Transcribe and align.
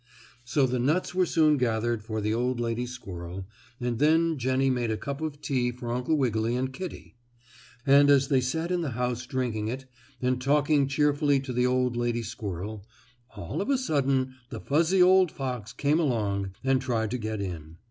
So 0.43 0.65
the 0.65 0.79
nuts 0.79 1.13
were 1.13 1.27
soon 1.27 1.57
gathered 1.57 2.01
for 2.01 2.21
the 2.21 2.33
old 2.33 2.59
lady 2.59 2.87
squirrel, 2.87 3.45
and 3.79 3.99
then 3.99 4.39
Jennie 4.39 4.71
made 4.71 4.89
a 4.89 4.97
cup 4.97 5.21
of 5.21 5.41
tea 5.41 5.71
for 5.71 5.91
Uncle 5.93 6.17
Wiggily 6.17 6.55
and 6.55 6.73
Kittie. 6.73 7.17
And 7.85 8.09
as 8.09 8.27
they 8.27 8.41
sat 8.41 8.71
in 8.71 8.81
the 8.81 8.89
house 8.97 9.27
drinking 9.27 9.67
it, 9.67 9.85
and 10.19 10.41
talking 10.41 10.87
cheerfully 10.87 11.39
to 11.41 11.53
the 11.53 11.67
old 11.67 11.95
lady 11.95 12.23
squirrel, 12.23 12.83
all 13.35 13.61
of 13.61 13.69
a 13.69 13.77
sudden 13.77 14.33
the 14.49 14.59
fuzzy 14.59 15.03
old 15.03 15.31
fox 15.31 15.71
came 15.71 15.99
along 15.99 16.55
and 16.63 16.81
tried 16.81 17.11
to 17.11 17.19
get 17.19 17.39
in. 17.39 17.77